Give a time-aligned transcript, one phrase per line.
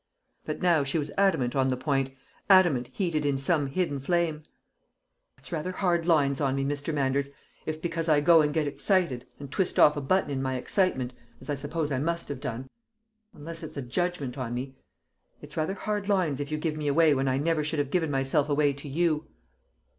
[0.45, 2.09] But now she was adamant on the point,
[2.49, 4.41] adamant heated in some hidden flame.
[5.37, 6.91] "It's rather hard lines on me, Mr.
[6.91, 7.29] Manders,
[7.67, 11.13] if because I go and get excited, and twist off a button in my excitement,
[11.39, 12.67] as I suppose I must have done
[13.35, 14.73] unless it's a judgment on me
[15.39, 18.09] it's rather hard lines if you give me away when I never should have given
[18.09, 19.27] myself away to you!"